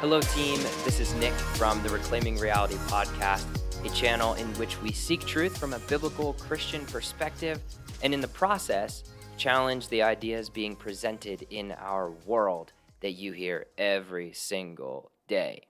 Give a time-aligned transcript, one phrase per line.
[0.00, 0.60] Hello, team.
[0.84, 3.44] This is Nick from the Reclaiming Reality podcast,
[3.84, 7.60] a channel in which we seek truth from a biblical Christian perspective
[8.02, 9.02] and, in the process,
[9.36, 15.62] challenge the ideas being presented in our world that you hear every single day.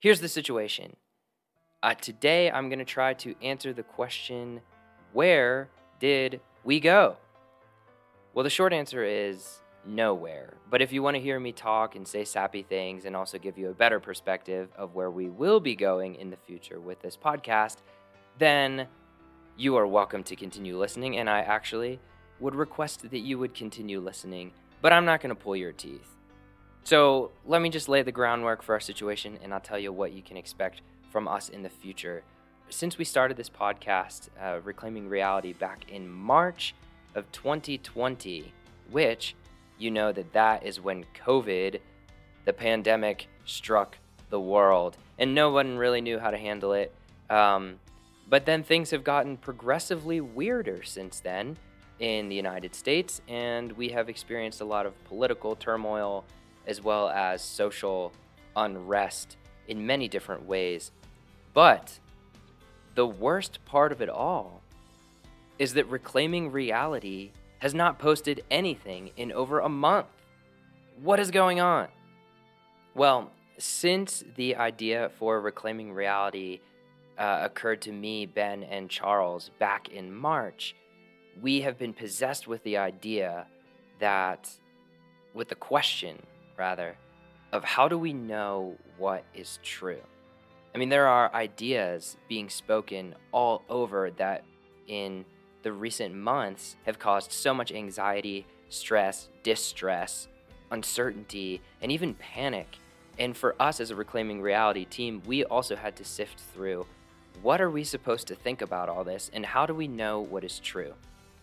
[0.00, 0.96] Here's the situation
[1.82, 4.60] uh, today, I'm going to try to answer the question
[5.12, 5.68] where
[5.98, 7.16] did we go?
[8.34, 10.54] Well, the short answer is nowhere.
[10.70, 13.58] But if you want to hear me talk and say sappy things and also give
[13.58, 17.16] you a better perspective of where we will be going in the future with this
[17.16, 17.78] podcast,
[18.38, 18.86] then
[19.56, 21.18] you are welcome to continue listening.
[21.18, 21.98] And I actually
[22.40, 26.16] would request that you would continue listening, but I'm not going to pull your teeth.
[26.84, 30.12] So let me just lay the groundwork for our situation and I'll tell you what
[30.12, 32.24] you can expect from us in the future.
[32.70, 36.74] Since we started this podcast, uh, Reclaiming Reality, back in March
[37.14, 38.52] of 2020,
[38.90, 39.34] which
[39.78, 41.80] you know that that is when COVID,
[42.44, 43.98] the pandemic, struck
[44.30, 46.94] the world, and no one really knew how to handle it.
[47.28, 47.78] Um,
[48.28, 51.56] but then things have gotten progressively weirder since then
[51.98, 56.24] in the United States, and we have experienced a lot of political turmoil
[56.66, 58.12] as well as social
[58.56, 59.36] unrest
[59.68, 60.90] in many different ways.
[61.54, 61.98] But
[62.94, 64.62] the worst part of it all
[65.58, 70.06] is that Reclaiming Reality has not posted anything in over a month.
[71.00, 71.88] What is going on?
[72.94, 76.60] Well, since the idea for Reclaiming Reality
[77.16, 80.74] uh, occurred to me, Ben, and Charles back in March,
[81.40, 83.46] we have been possessed with the idea
[84.00, 84.50] that,
[85.32, 86.18] with the question,
[86.58, 86.96] rather,
[87.52, 90.02] of how do we know what is true?
[90.74, 94.44] I mean, there are ideas being spoken all over that
[94.86, 95.24] in
[95.62, 100.28] the recent months have caused so much anxiety, stress, distress,
[100.70, 102.78] uncertainty, and even panic.
[103.18, 106.86] And for us as a Reclaiming Reality team, we also had to sift through
[107.42, 110.44] what are we supposed to think about all this and how do we know what
[110.44, 110.94] is true?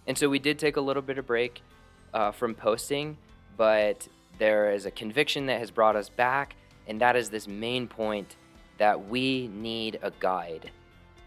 [0.08, 1.62] And so we did take a little bit of break
[2.14, 3.18] uh, from posting,
[3.58, 4.08] but
[4.40, 6.56] there is a conviction that has brought us back,
[6.88, 8.36] and that is this main point
[8.80, 10.72] that we need a guide,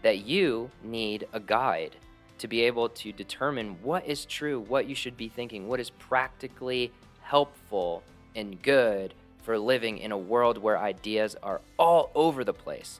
[0.01, 1.95] that you need a guide
[2.39, 5.89] to be able to determine what is true, what you should be thinking, what is
[5.91, 6.91] practically
[7.21, 8.03] helpful
[8.35, 12.99] and good for living in a world where ideas are all over the place.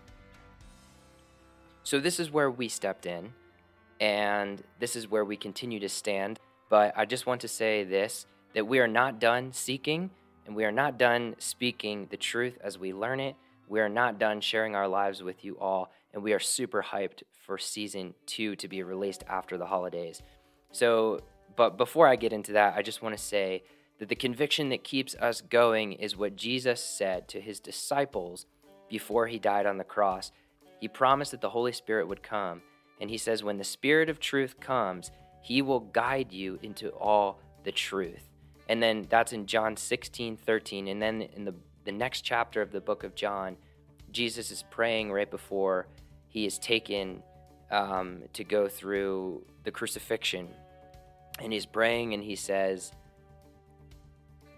[1.83, 3.33] So, this is where we stepped in
[3.99, 6.39] and this is where we continue to stand.
[6.69, 10.11] But I just want to say this that we are not done seeking
[10.45, 13.35] and we are not done speaking the truth as we learn it.
[13.67, 17.23] We are not done sharing our lives with you all, and we are super hyped
[17.45, 20.21] for season two to be released after the holidays.
[20.71, 21.21] So,
[21.55, 23.63] but before I get into that, I just want to say
[23.99, 28.45] that the conviction that keeps us going is what Jesus said to his disciples
[28.89, 30.31] before he died on the cross.
[30.79, 32.61] He promised that the Holy Spirit would come
[32.99, 37.39] and he says, When the Spirit of truth comes, he will guide you into all
[37.63, 38.29] the truth.
[38.69, 40.87] And then that's in John 16, 13.
[40.87, 41.53] And then in the,
[41.85, 43.57] the next chapter of the book of John,
[44.11, 45.87] Jesus is praying right before
[46.29, 47.21] he is taken
[47.71, 50.47] um, to go through the crucifixion.
[51.39, 52.91] And he's praying and he says,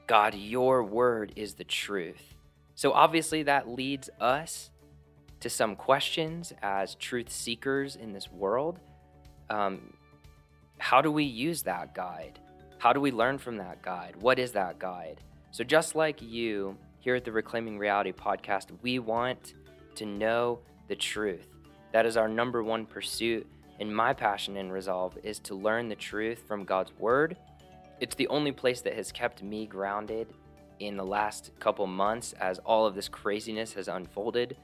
[0.07, 2.35] God, your word is the truth.
[2.75, 4.69] So obviously, that leads us
[5.39, 8.79] to some questions as truth seekers in this world.
[9.49, 9.93] Um,
[10.77, 12.39] how do we use that guide?
[12.77, 14.15] How do we learn from that guide?
[14.19, 15.21] What is that guide?
[15.51, 19.53] So, just like you here at the Reclaiming Reality podcast, we want
[19.93, 20.57] to know
[20.87, 21.45] the truth.
[21.93, 23.45] That is our number one pursuit.
[23.79, 27.37] And my passion and resolve is to learn the truth from God's Word.
[27.99, 30.33] It's the only place that has kept me grounded
[30.79, 34.57] in the last couple months as all of this craziness has unfolded.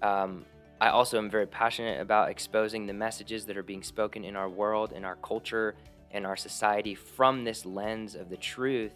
[0.00, 0.46] Um,
[0.80, 4.48] I also am very passionate about exposing the messages that are being spoken in our
[4.48, 5.74] world, in our culture,
[6.10, 8.92] and our society from this lens of the truth,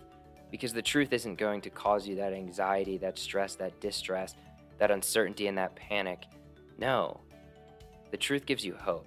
[0.51, 4.35] because the truth isn't going to cause you that anxiety, that stress, that distress,
[4.79, 6.25] that uncertainty, and that panic.
[6.79, 7.21] No,
[8.11, 9.07] the truth gives you hope.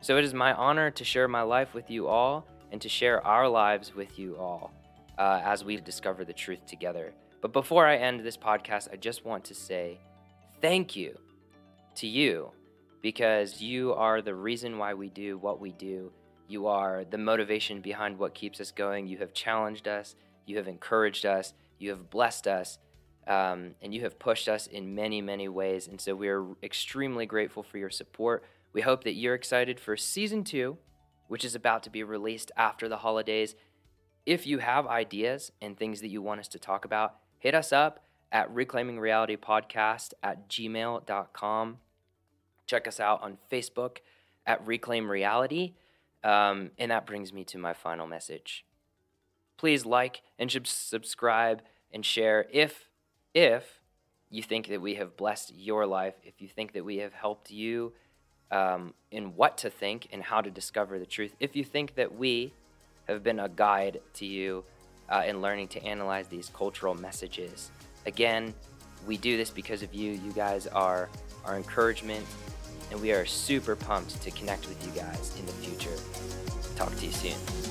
[0.00, 3.24] So it is my honor to share my life with you all and to share
[3.26, 4.72] our lives with you all
[5.18, 7.12] uh, as we discover the truth together.
[7.40, 9.98] But before I end this podcast, I just want to say
[10.60, 11.18] thank you
[11.96, 12.50] to you
[13.02, 16.12] because you are the reason why we do what we do.
[16.48, 19.06] You are the motivation behind what keeps us going.
[19.06, 22.78] You have challenged us, you have encouraged us, you have blessed us,
[23.26, 25.86] um, and you have pushed us in many, many ways.
[25.86, 28.44] And so we are extremely grateful for your support.
[28.72, 30.78] We hope that you're excited for season two,
[31.28, 33.54] which is about to be released after the holidays.
[34.26, 37.72] If you have ideas and things that you want us to talk about, hit us
[37.72, 41.78] up at reclaimingrealitypodcast Reality Podcast at gmail.com.
[42.66, 43.98] Check us out on Facebook
[44.46, 45.74] at Reclaim Reality.
[46.22, 48.64] Um, and that brings me to my final message.
[49.60, 51.60] Please like and subscribe
[51.92, 52.88] and share if
[53.34, 53.82] if
[54.30, 57.50] you think that we have blessed your life, if you think that we have helped
[57.50, 57.92] you
[58.50, 62.14] um, in what to think and how to discover the truth, if you think that
[62.16, 62.54] we
[63.06, 64.64] have been a guide to you
[65.10, 67.70] uh, in learning to analyze these cultural messages.
[68.06, 68.54] Again,
[69.06, 70.12] we do this because of you.
[70.12, 71.10] You guys are
[71.44, 72.24] our encouragement,
[72.90, 75.98] and we are super pumped to connect with you guys in the future.
[76.76, 77.69] Talk to you soon.